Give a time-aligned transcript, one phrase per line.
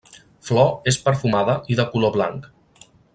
[0.47, 2.49] Flor és perfumada i de color blanc.